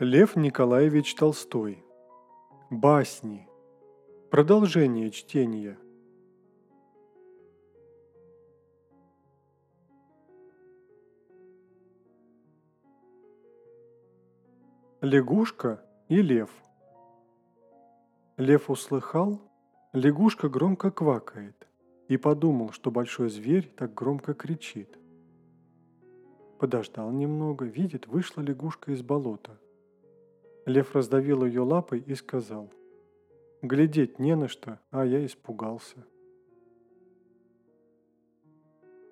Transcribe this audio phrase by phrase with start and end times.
[0.00, 1.84] Лев Николаевич Толстой.
[2.70, 3.48] Басни.
[4.30, 5.76] Продолжение чтения.
[15.00, 16.50] Лягушка и лев.
[18.36, 19.47] Лев услыхал,
[19.98, 21.66] лягушка громко квакает
[22.08, 24.98] и подумал, что большой зверь так громко кричит.
[26.58, 29.58] Подождал немного, видит, вышла лягушка из болота–
[30.68, 32.70] Лев раздавил ее лапой и сказал,
[33.62, 36.04] «Глядеть не на что, а я испугался».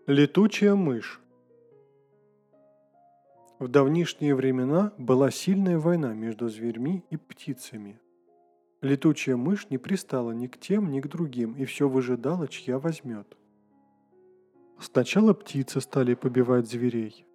[0.07, 1.21] Летучая мышь
[3.59, 7.99] В давнишние времена была сильная война между зверьми и птицами.
[8.87, 13.27] Летучая мышь не пристала ни к тем, ни к другим и все выжидала, чья возьмет.
[14.79, 17.27] Сначала птицы стали побивать зверей,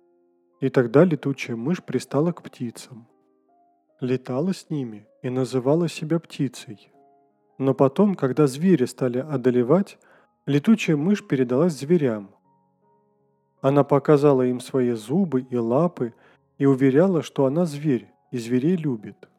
[0.62, 3.08] и тогда летучая мышь пристала к птицам
[4.02, 6.92] летала с ними и называла себя птицей.
[7.58, 10.00] Но потом, когда звери стали одолевать,
[10.48, 12.32] летучая мышь передалась зверям.
[13.62, 16.14] Она показала им свои зубы и лапы
[16.58, 19.30] и уверяла, что она зверь и зверей любит.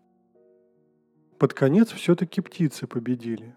[1.43, 3.57] Под конец все-таки птицы победили.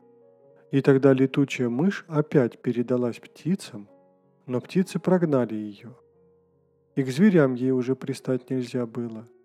[0.72, 3.88] И тогда летучая мышь опять передалась птицам,
[4.48, 5.96] но птицы прогнали ее.
[6.96, 9.28] И к зверям ей уже пристать нельзя было–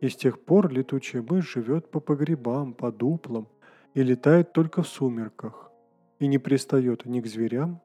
[0.00, 3.48] и с тех пор летучая мышь живет по погребам, по дуплам
[3.94, 5.72] и летает только в сумерках,
[6.20, 7.82] и не пристает ни к зверям,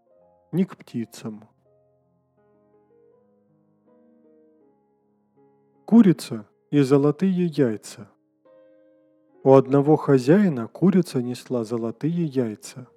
[0.51, 1.49] ни к птицам.
[5.85, 8.11] Курица и золотые яйца.
[9.43, 12.87] У одного хозяина курица несла золотые яйца.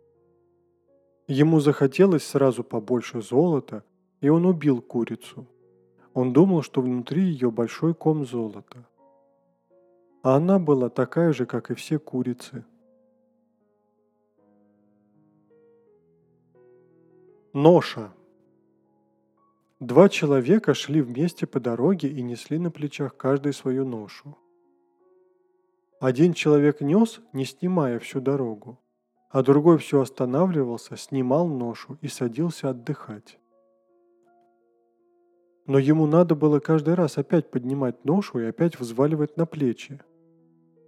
[1.29, 3.83] Ему захотелось сразу побольше золота,
[4.21, 5.47] и он убил курицу.
[6.15, 8.87] Он думал, что внутри ее большой ком золота–
[10.27, 12.65] а она была такая же, как и все курицы.
[17.53, 18.13] Ноша.
[19.79, 24.37] Два человека шли вместе по дороге и несли на плечах каждый свою ношу.
[26.01, 28.79] Один человек нес, не снимая всю дорогу,
[29.31, 33.39] а другой все останавливался, снимал ношу и садился отдыхать.
[35.67, 40.01] Но ему надо было каждый раз опять поднимать ношу и опять взваливать на плечи–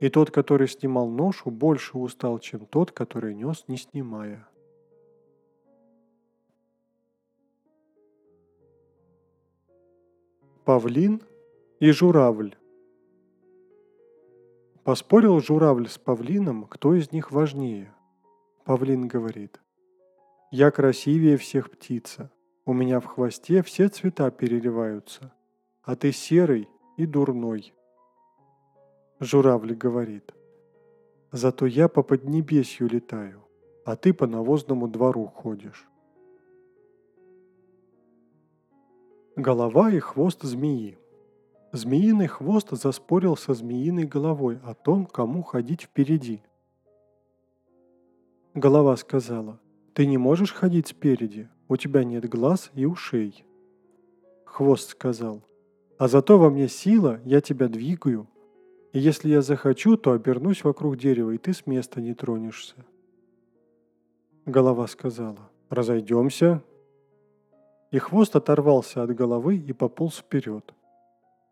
[0.00, 4.48] и тот, который снимал ношу, больше устал, чем тот, который нес, не снимая.
[10.64, 11.22] Павлин
[11.80, 12.54] и журавль.
[14.88, 17.92] Поспорил журавль с павлином, кто из них важнее.
[18.64, 19.60] Павлин говорит,
[20.50, 22.32] «Я красивее всех птица,
[22.64, 25.34] у меня в хвосте все цвета переливаются,
[25.82, 27.74] а ты серый и дурной».
[29.20, 30.32] Журавль говорит.
[31.32, 33.44] Зато я по поднебесью летаю,
[33.84, 35.86] а ты по навозному двору ходишь.
[39.36, 40.96] Голова и хвост змеи.
[41.72, 46.42] Змеиный хвост заспорил со змеиной головой о том, кому ходить впереди.
[48.54, 49.60] Голова сказала,
[49.92, 53.44] «Ты не можешь ходить спереди, у тебя нет глаз и ушей».
[54.44, 55.42] Хвост сказал,
[55.98, 58.28] «А зато во мне сила, я тебя двигаю,
[58.92, 62.74] и если я захочу, то обернусь вокруг дерева, и ты с места не тронешься.
[64.46, 66.62] Голова сказала, разойдемся.
[67.90, 70.74] И хвост оторвался от головы и пополз вперед.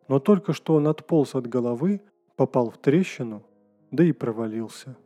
[0.09, 2.01] Но только что он отполз от головы,
[2.37, 3.43] попал в трещину,
[3.91, 4.97] да и провалился.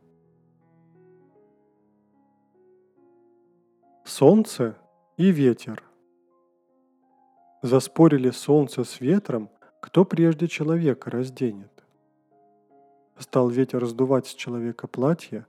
[4.03, 4.77] Солнце
[5.17, 5.83] и ветер.
[7.61, 11.71] Заспорили солнце с ветром, кто прежде человека разденет.
[13.17, 15.45] Стал ветер раздувать с человека платье,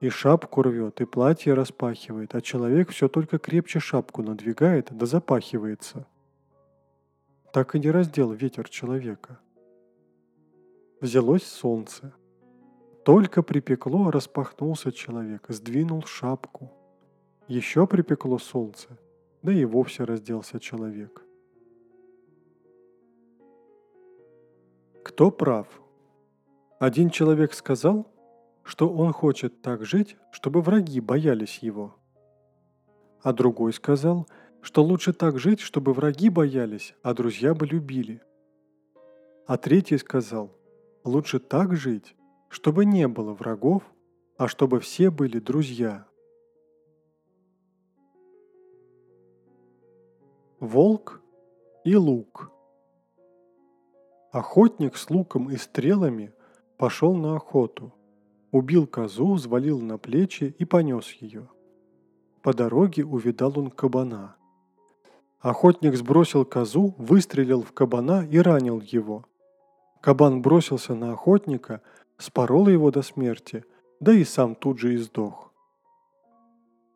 [0.00, 6.06] и шапку рвет, и платье распахивает, а человек все только крепче шапку надвигает, да запахивается.
[7.56, 9.40] Так и не раздел ветер человека.
[11.00, 12.12] Взялось солнце.
[13.02, 16.70] Только припекло, распахнулся человек, сдвинул шапку.
[17.48, 18.98] Еще припекло солнце,
[19.40, 21.22] да и вовсе разделся человек.
[25.02, 25.66] Кто прав?
[26.78, 28.06] Один человек сказал,
[28.64, 31.96] что он хочет так жить, чтобы враги боялись его.
[33.22, 34.28] А другой сказал,
[34.66, 38.20] что лучше так жить, чтобы враги боялись, а друзья бы любили.
[39.46, 40.50] А третий сказал,
[41.04, 42.16] лучше так жить,
[42.48, 43.84] чтобы не было врагов,
[44.36, 46.08] а чтобы все были друзья.
[50.58, 51.22] Волк
[51.84, 52.50] и лук.
[54.32, 56.34] Охотник с луком и стрелами
[56.76, 57.94] пошел на охоту.
[58.50, 61.48] Убил козу, взвалил на плечи и понес ее.
[62.42, 64.34] По дороге увидал он кабана.
[65.40, 69.24] Охотник сбросил козу, выстрелил в кабана и ранил его.
[70.00, 71.82] Кабан бросился на охотника,
[72.16, 73.64] спорол его до смерти,
[74.00, 75.52] да и сам тут же издох.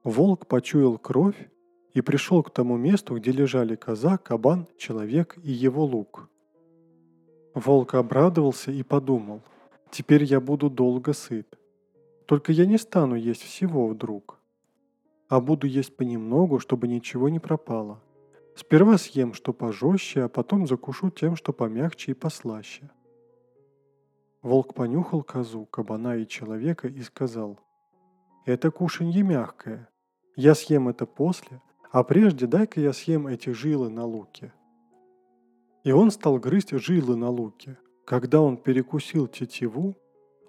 [0.04, 1.50] Волк почуял кровь
[1.92, 6.28] и пришел к тому месту, где лежали коза, кабан, человек и его лук.
[7.54, 9.43] Волк обрадовался и подумал,
[9.90, 11.58] теперь я буду долго сыт.
[12.26, 14.38] Только я не стану есть всего вдруг,
[15.28, 18.00] а буду есть понемногу, чтобы ничего не пропало.
[18.60, 22.90] Сперва съем, что пожестче, а потом закушу тем, что помягче и послаще.
[24.42, 27.58] Волк понюхал козу, кабана и человека и сказал,
[28.44, 29.88] «Это кушанье мягкое.
[30.36, 34.52] Я съем это после, а прежде дай-ка я съем эти жилы на луке».
[35.82, 37.78] И он стал грызть жилы на луке.
[38.04, 39.94] Когда он перекусил тетиву,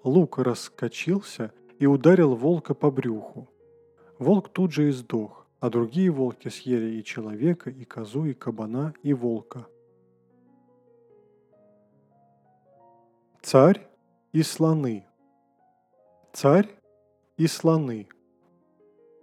[0.04, 3.48] лук раскочился и ударил волка по брюху.
[4.18, 8.94] Волк тут же и сдох, а другие волки съели и человека, и козу, и кабана,
[9.04, 9.64] и волка.
[13.42, 13.86] Царь
[14.32, 15.06] и слоны.
[16.32, 16.68] Царь
[17.36, 18.08] и слоны.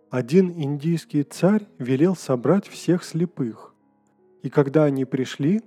[0.09, 3.75] Один индийский царь велел собрать всех слепых,
[4.41, 5.61] и когда они пришли,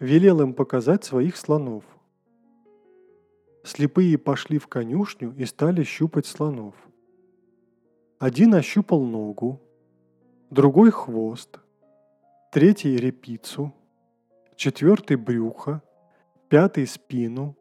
[0.00, 1.84] велел им показать своих слонов.
[3.62, 6.74] Слепые пошли в конюшню и стали щупать слонов.
[8.18, 9.60] Один ощупал ногу,
[10.54, 11.58] другой хвост,
[12.52, 13.74] третий репицу,
[14.54, 15.82] четвертый брюхо,
[16.48, 17.56] пятый спину,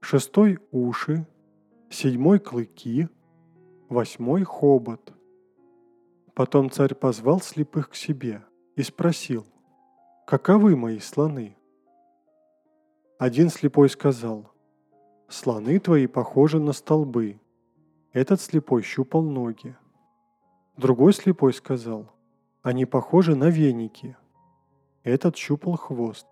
[0.00, 1.26] шестой уши,
[1.88, 3.08] седьмой клыки,
[3.88, 5.14] восьмой хобот.
[6.34, 8.44] Потом царь позвал слепых к себе
[8.76, 9.46] и спросил,
[10.26, 11.56] «Каковы мои слоны?»
[13.18, 14.52] Один слепой сказал,
[15.30, 17.40] «Слоны твои похожи на столбы».
[18.12, 19.74] Этот слепой щупал ноги.
[20.76, 22.12] Другой слепой сказал,
[22.62, 24.16] «Они похожи на веники».
[25.04, 26.26] Этот щупал хвост.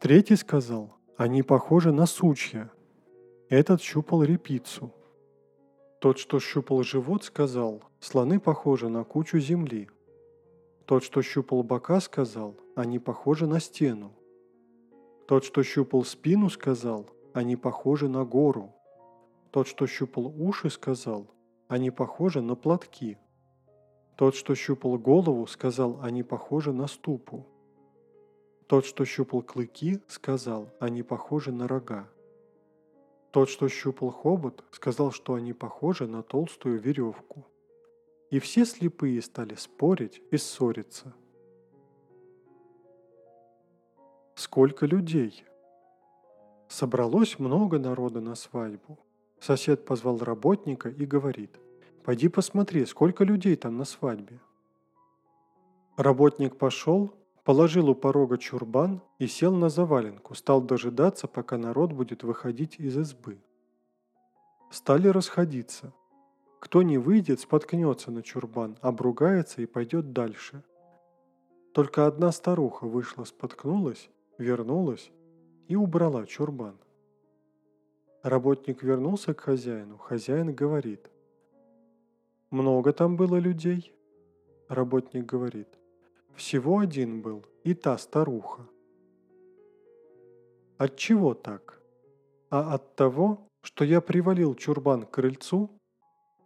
[0.00, 2.70] Третий сказал, «Они похожи на сучья».
[3.48, 4.92] Этот щупал репицу.
[6.00, 9.88] Тот, что щупал живот, сказал, «Слоны похожи на кучу земли».
[10.86, 14.12] Тот, что щупал бока, сказал, «Они похожи на стену».
[15.26, 18.74] Тот, что щупал спину, сказал, они похожи на гору.
[19.50, 21.26] Тот, что щупал уши, сказал,
[21.68, 23.16] они похожи на платки.
[24.16, 27.46] Тот, что щупал голову, сказал, они похожи на ступу.
[28.66, 32.08] Тот, что щупал клыки, сказал, они похожи на рога.
[33.30, 37.44] Тот, что щупал хобот, сказал, что они похожи на толстую веревку.
[38.30, 41.14] И все слепые стали спорить и ссориться–
[44.34, 45.44] Сколько людей?
[46.68, 48.98] Собралось много народа на свадьбу.
[49.38, 51.58] Сосед позвал работника и говорит,
[52.04, 54.38] «Пойди посмотри, сколько людей там на свадьбе».
[55.96, 57.14] Работник пошел,
[57.44, 62.96] положил у порога чурбан и сел на заваленку, стал дожидаться, пока народ будет выходить из
[62.96, 63.38] избы.
[64.70, 65.92] Стали расходиться.
[66.60, 70.62] Кто не выйдет, споткнется на чурбан, обругается и пойдет дальше.
[71.72, 75.10] Только одна старуха вышла, споткнулась вернулась
[75.68, 76.76] и убрала чурбан.
[78.22, 79.98] Работник вернулся к хозяину.
[79.98, 81.10] Хозяин говорит.
[82.50, 83.94] «Много там было людей?»
[84.68, 85.68] Работник говорит.
[86.34, 88.62] «Всего один был, и та старуха».
[90.78, 91.80] «От чего так?»
[92.50, 95.70] «А от того, что я привалил чурбан к крыльцу,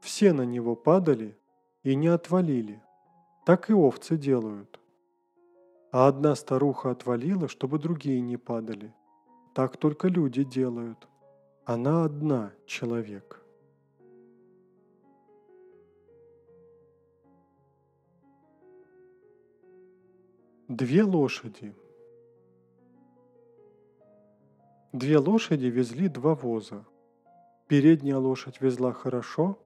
[0.01, 1.37] все на него падали
[1.83, 2.83] и не отвалили.
[3.45, 4.79] Так и овцы делают
[5.91, 8.95] а одна старуха отвалила, чтобы другие не падали.
[9.55, 11.09] Так только люди делают.
[11.65, 13.43] Она одна человек.
[20.69, 21.75] Две лошади.
[24.93, 26.85] Две лошади везли два воза.
[27.69, 29.59] Передняя лошадь везла хорошо,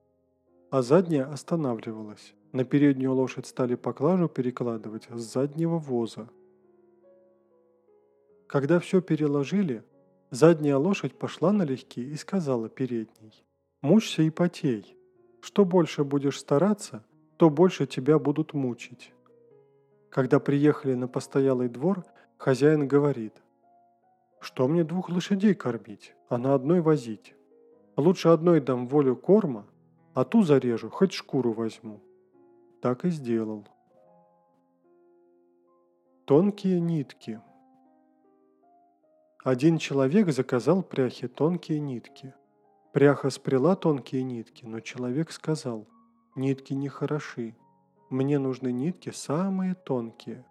[0.70, 2.34] а задняя останавливалась.
[2.52, 6.28] На переднюю лошадь стали поклажу перекладывать с заднего воза.
[8.46, 9.82] Когда все переложили,
[10.30, 13.44] задняя лошадь пошла налегке и сказала передней,
[13.80, 14.96] «Мучься и потей.
[15.40, 17.04] Что больше будешь стараться,
[17.38, 19.12] то больше тебя будут мучить».
[20.12, 22.04] Когда приехали на постоялый двор,
[22.36, 23.34] хозяин говорит,
[24.40, 27.34] «Что мне двух лошадей кормить, а на одной возить?
[27.96, 29.66] Лучше одной дам волю корма,
[30.14, 32.00] а ту зарежу, хоть шкуру возьму»
[32.82, 33.64] так и сделал.
[36.24, 37.40] Тонкие нитки.
[39.44, 42.34] Один человек заказал пряхе тонкие нитки.
[42.92, 45.86] Пряха спряла тонкие нитки, но человек сказал,
[46.34, 47.54] нитки не хороши,
[48.12, 50.44] мне нужны нитки самые тонкие.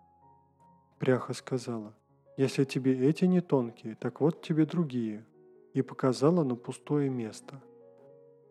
[0.99, 1.93] Пряха сказала,
[2.37, 5.25] если тебе эти не тонкие, так вот тебе другие,
[5.73, 7.61] и показала на пустое место.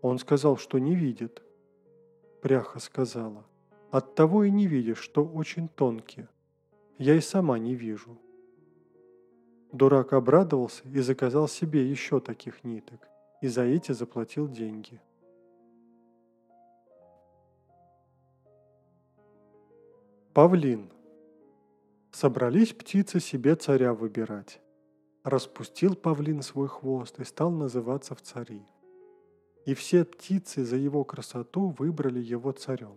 [0.01, 1.43] Он сказал, что не видит.
[2.41, 3.45] Пряха сказала,
[3.91, 6.29] от того и не видишь, что очень тонкие.
[6.99, 8.17] Я и сама не вижу.
[9.73, 13.09] Дурак обрадовался и заказал себе еще таких ниток,
[13.43, 15.01] и за эти заплатил деньги.
[20.33, 20.93] Павлин.
[22.13, 24.61] Собрались птицы себе царя выбирать.
[25.25, 28.63] Распустил павлин свой хвост и стал называться в цари.
[29.67, 32.97] И все птицы за его красоту выбрали его царем.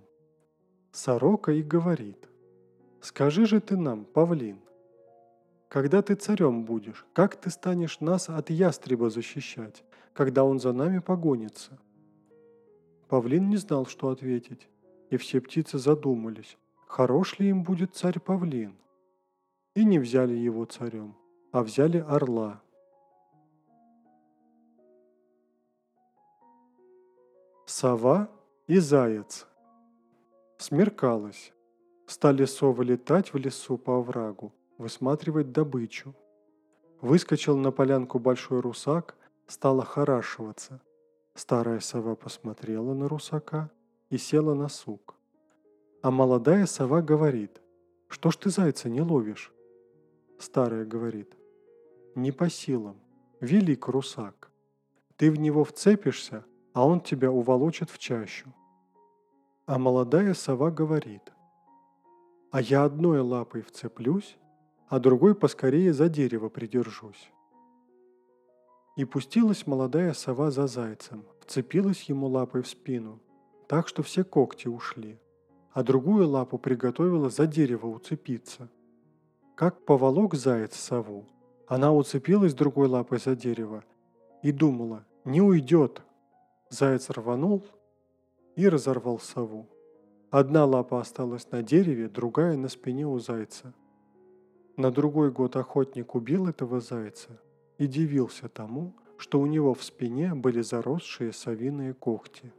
[0.91, 2.29] Сорока и говорит,
[3.01, 4.59] «Скажи же ты нам, павлин,
[5.69, 10.99] когда ты царем будешь, как ты станешь нас от ястреба защищать, когда он за нами
[10.99, 11.79] погонится?»
[13.07, 14.67] Павлин не знал, что ответить,
[15.09, 16.57] и все птицы задумались,
[16.93, 18.77] хорош ли им будет царь Павлин.
[19.75, 21.15] И не взяли его царем,
[21.51, 22.61] а взяли орла.
[27.65, 28.29] Сова
[28.67, 29.47] и заяц.
[30.57, 31.51] Смеркалось.
[32.05, 36.13] Стали совы летать в лесу по оврагу, высматривать добычу.
[37.01, 39.15] Выскочил на полянку большой русак,
[39.47, 40.79] стал охорашиваться.
[41.33, 43.71] Старая сова посмотрела на русака
[44.11, 45.12] и села на сук.
[46.03, 47.61] А молодая сова говорит,
[48.09, 49.53] «Что ж ты зайца не ловишь?»
[50.37, 51.33] Старая говорит,
[52.13, 52.97] «Не по силам,
[53.39, 54.51] велик русак.
[55.15, 56.43] Ты в него вцепишься,
[56.73, 58.53] а он тебя уволочит в чащу».
[59.65, 61.31] А молодая сова говорит,
[62.51, 64.35] «А я одной лапой вцеплюсь,
[64.89, 67.31] а другой поскорее за дерево придержусь».
[68.97, 73.21] И пустилась молодая сова за зайцем, вцепилась ему лапой в спину,
[73.69, 75.17] так что все когти ушли
[75.73, 78.69] а другую лапу приготовила за дерево уцепиться.
[79.55, 81.25] Как поволок заяц сову,
[81.67, 83.83] она уцепилась другой лапой за дерево
[84.43, 86.01] и думала, не уйдет.
[86.69, 87.63] Заяц рванул
[88.55, 89.67] и разорвал сову.
[90.31, 93.73] Одна лапа осталась на дереве, другая на спине у зайца.
[94.75, 97.39] На другой год охотник убил этого зайца
[97.77, 102.51] и дивился тому, что у него в спине были заросшие совиные когти.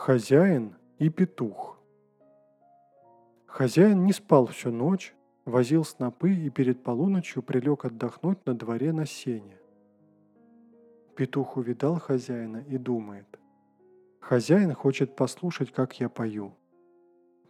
[0.00, 1.78] Хозяин и петух.
[3.44, 5.14] Хозяин не спал всю ночь,
[5.44, 9.58] возил снопы и перед полуночью прилег отдохнуть на дворе на сене.
[11.16, 13.26] Петух увидал хозяина и думает,
[14.20, 16.54] «Хозяин хочет послушать, как я пою».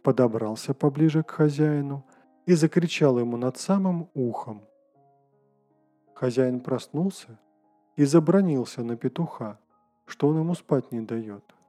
[0.03, 2.05] Подобрался поближе к хозяину
[2.45, 4.61] и закричал ему над самым ухом.
[6.13, 7.39] Хозяин проснулся
[7.95, 9.57] и забронился на петуха,
[10.05, 11.45] что он ему спать не дает–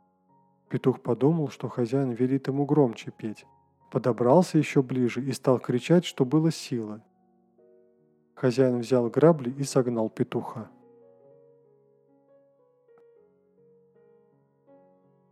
[0.73, 3.45] Петух подумал, что хозяин велит ему громче петь.
[3.91, 7.03] Подобрался еще ближе и стал кричать, что было силы.
[8.35, 10.71] Хозяин взял грабли и согнал петуха.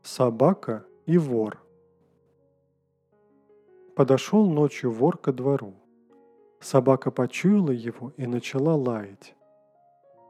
[0.02, 1.59] Собака и вор.
[3.97, 5.73] Подошел ночью вор ко двору.
[6.61, 9.35] Собака почуяла его и начала лаять.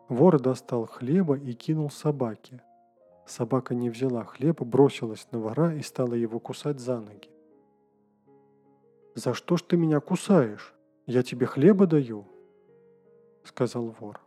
[0.09, 2.63] Вор достал хлеба и кинул собаке.
[3.31, 7.31] Собака не взяла хлеб, бросилась на вора и стала его кусать за ноги.
[9.15, 10.75] «За что ж ты меня кусаешь?
[11.07, 12.27] Я тебе хлеба даю»,—
[13.45, 14.21] сказал вор.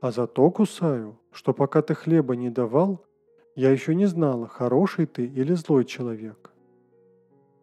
[0.00, 3.04] «А за то кусаю, что пока ты хлеба не давал,
[3.54, 6.52] я еще не знала, хороший ты или злой человек.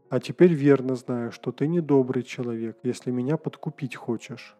[0.10, 4.57] А теперь верно знаю, что ты не добрый человек, если меня подкупить хочешь».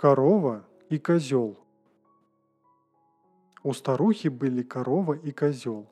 [0.00, 1.58] Корова и козел.
[3.62, 5.90] У старухи были корова и козел.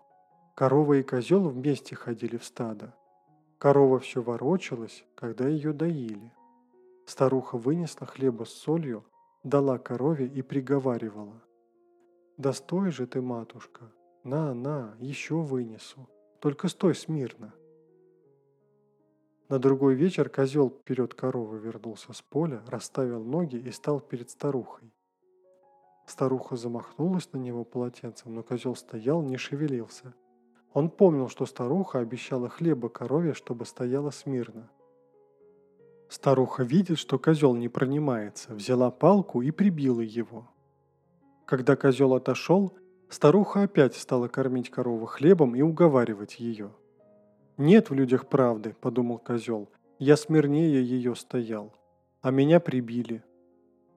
[0.54, 2.94] Корова и козел вместе ходили в стадо.
[3.58, 6.32] Корова все ворочалась, когда ее доили.
[7.04, 9.04] Старуха вынесла хлеба с солью,
[9.44, 11.42] дала корове и приговаривала.
[12.38, 13.92] «Да стой же ты, матушка!
[14.24, 16.08] На, на, еще вынесу!
[16.40, 17.52] Только стой смирно!»
[19.48, 24.92] На другой вечер козел вперед коровы вернулся с поля, расставил ноги и стал перед старухой.
[26.06, 30.14] Старуха замахнулась на него полотенцем, но козел стоял, не шевелился.
[30.72, 34.70] Он помнил, что старуха обещала хлеба корове, чтобы стояла смирно.
[36.08, 40.48] Старуха видит, что козел не пронимается, взяла палку и прибила его.
[41.46, 42.74] Когда козел отошел,
[43.08, 46.70] Старуха опять стала кормить корову хлебом и уговаривать ее.
[47.58, 51.74] «Нет в людях правды»,— подумал козел,— «я смирнее ее стоял,
[52.20, 53.24] а меня прибили».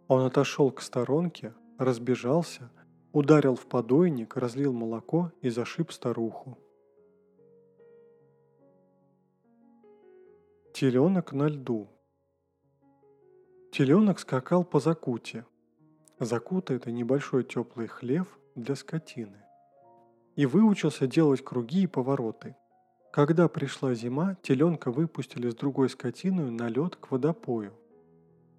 [0.08, 2.72] Он отошел к сторонке, разбежался,
[3.14, 6.58] ударил в подойник, разлил молоко и зашиб старуху.
[10.74, 11.88] Теленок на льду.
[13.72, 15.46] Теленок скакал по закуте.
[16.20, 19.44] Закута– это небольшой теплый хлев для скотины.
[20.36, 22.56] И выучился делать круги и повороты.
[23.12, 27.74] Когда пришла зима, теленка выпустили с другой скотиной на лед к водопою.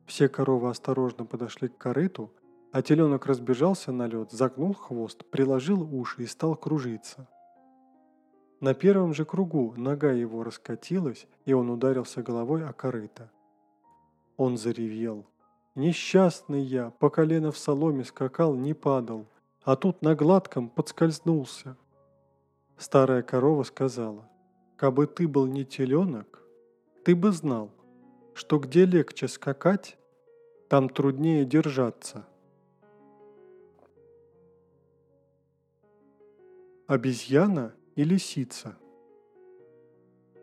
[0.06, 2.30] Все коровы осторожно подошли к корыту,
[2.70, 7.28] а теленок разбежался на лед, загнул хвост, приложил уши и стал кружиться–
[8.62, 13.28] на первом же кругу нога его раскатилась, и он ударился головой о корыто.
[14.36, 15.26] Он заревел.
[15.74, 19.26] «Несчастный я, по колено в соломе скакал, не падал,
[19.64, 21.76] а тут на гладком подскользнулся».
[22.76, 24.28] Старая корова сказала,
[24.82, 26.42] «Кабы ты был не теленок,
[27.04, 27.70] ты бы знал,
[28.34, 29.96] что где легче скакать,
[30.68, 32.26] там труднее держаться».
[36.88, 38.76] Обезьяна и лисица.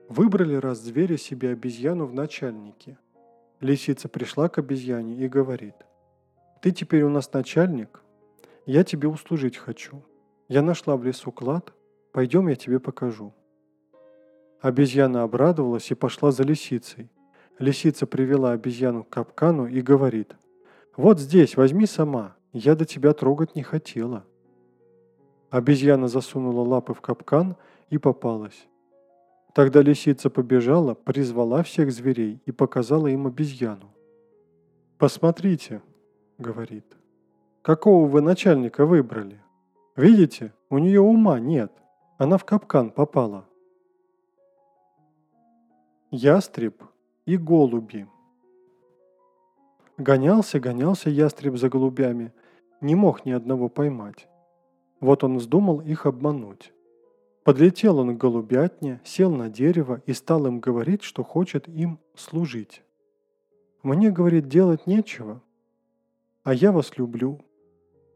[0.08, 2.98] Выбрали раз звери себе обезьяну в начальнике.
[3.60, 5.76] Лисица пришла к обезьяне и говорит,
[6.62, 8.02] «Ты теперь у нас начальник,
[8.66, 10.02] я тебе услужить хочу.
[10.48, 11.74] Я нашла в лесу клад,
[12.14, 13.34] пойдем я тебе покажу».
[14.62, 17.10] Обезьяна обрадовалась и пошла за лисицей.
[17.60, 20.36] Лисица привела обезьяну к капкану и говорит,
[20.98, 24.26] «Вот здесь, возьми сама, я до тебя трогать не хотела».
[25.50, 27.56] Обезьяна засунула лапы в капкан
[27.90, 28.68] и попалась.
[29.54, 33.94] Тогда лисица побежала, призвала всех зверей и показала им обезьяну.
[34.98, 35.82] «Посмотрите»,—
[36.38, 36.86] говорит,—
[37.62, 39.42] «какого вы начальника выбрали?
[39.96, 41.72] Видите, у нее ума нет,
[42.18, 43.49] она в капкан попала».
[46.12, 46.84] Ястреб
[47.28, 48.08] и голуби
[50.00, 52.34] Гонялся, гонялся ястреб за голубями,
[52.82, 54.28] не мог ни одного поймать.
[55.02, 56.74] Вот он вздумал их обмануть.
[57.44, 62.82] Подлетел он к голубятне, сел на дерево и стал им говорить, что хочет им служить.
[63.84, 65.44] «Мне,— говорит,— делать нечего,
[66.42, 67.40] а я вас люблю.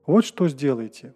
[0.07, 1.13] Вот что сделайте.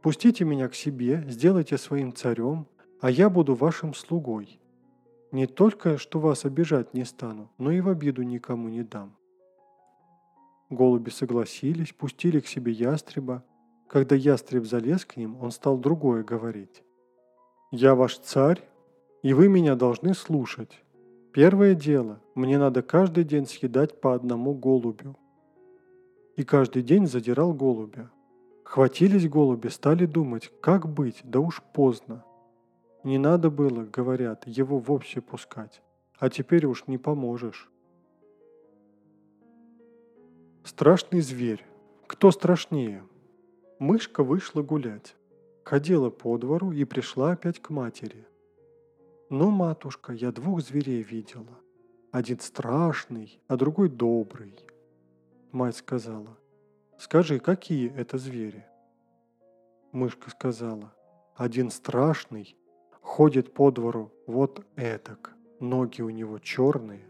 [0.00, 2.66] Пустите меня к себе, сделайте своим царем,
[3.02, 4.58] а я буду вашим слугой.
[5.32, 9.16] Не только, что вас обижать не стану, но и в обиду никому не дам».
[10.70, 13.44] Голуби согласились, пустили к себе ястреба,
[13.86, 16.82] когда ястреб залез к ним, он стал другое говорить.
[17.70, 18.62] «Я ваш царь,
[19.22, 20.82] и вы меня должны слушать.
[21.32, 25.16] Первое дело, мне надо каждый день съедать по одному голубю».
[26.36, 28.10] И каждый день задирал голубя.
[28.64, 32.24] Хватились голуби, стали думать, как быть, да уж поздно.
[33.06, 35.80] Не надо было, говорят, его вовсе пускать,
[36.18, 37.70] а теперь уж не поможешь.
[40.64, 41.64] Страшный зверь.
[42.08, 43.04] Кто страшнее?
[43.78, 45.14] Мышка вышла гулять.
[45.64, 48.26] Ходила по двору и пришла опять к матери.
[49.30, 51.60] «Ну, матушка, я двух зверей видела.
[52.10, 54.58] Один страшный, а другой добрый».
[55.52, 56.36] Мать сказала,
[56.98, 58.66] «Скажи, какие это звери?»
[59.92, 60.92] Мышка сказала,
[61.36, 62.56] «Один страшный,
[63.06, 67.06] ходит по двору вот этак, ноги у него черные,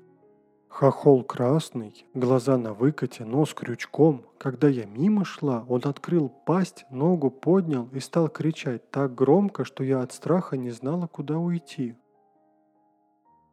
[0.69, 4.27] Хохол красный, глаза на выкате, нос крючком.
[4.37, 9.83] Когда я мимо шла, он открыл пасть, ногу поднял и стал кричать так громко, что
[9.83, 11.97] я от страха не знала, куда уйти.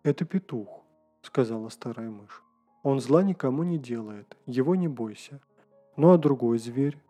[0.03, 0.83] «Это петух»,—
[1.21, 2.43] сказала старая мышь.
[2.83, 5.39] «Он зла никому не делает, его не бойся.
[5.95, 7.01] Ну а другой зверь?»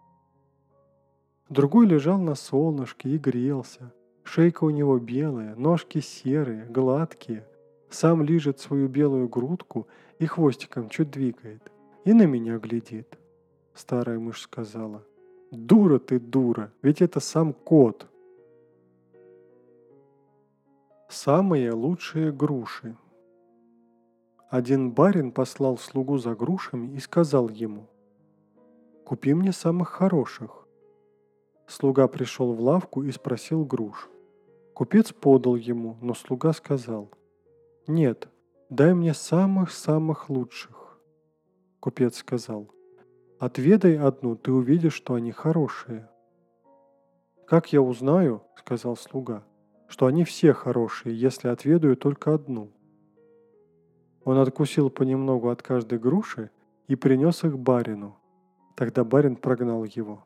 [1.50, 3.91] Другой лежал на солнышке и грелся.
[4.24, 7.46] Шейка у него белая, ножки серые, гладкие—
[7.94, 11.72] сам лижет свою белую грудку и хвостиком чуть двигает.
[12.06, 13.20] И на меня глядит.
[13.76, 15.04] Старая мышь сказала.
[15.52, 18.08] Дура ты, дура, ведь это сам кот.
[21.08, 22.98] Самые лучшие груши.
[24.50, 27.88] Один барин послал слугу за грушами и сказал ему,
[29.06, 30.68] «Купи мне самых хороших».
[31.68, 34.10] Слуга пришел в лавку и спросил груш.
[34.74, 37.10] Купец подал ему, но слуга сказал–
[37.88, 38.30] «Нет,
[38.70, 41.02] дай мне самых-самых лучших».
[41.82, 42.72] Купец сказал,
[43.40, 46.10] «Отведай одну, ты увидишь, что они хорошие».
[47.46, 49.44] «Как я узнаю,— сказал слуга,—
[49.90, 52.72] что они все хорошие, если отведаю только одну?»
[54.24, 56.52] Он откусил понемногу от каждой груши
[56.88, 58.16] и принес их барину.
[58.78, 60.26] Тогда барин прогнал его.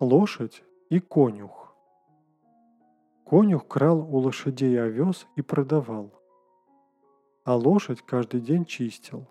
[0.00, 1.61] Лошадь и конюх.
[3.24, 6.12] Конюх крал у лошадей овес и продавал.
[7.44, 9.26] А лошадь каждый день чистил.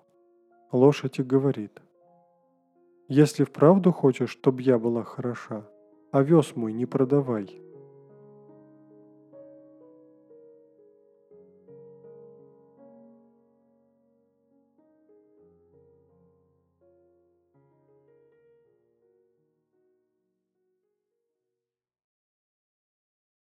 [0.72, 1.82] Лошадь и говорит.
[3.08, 5.70] Если вправду хочешь, чтоб я была хороша,
[6.12, 7.62] овес мой не продавай.